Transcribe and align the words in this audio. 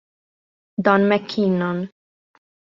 Don 0.85 1.05
McKinnon 1.05 1.79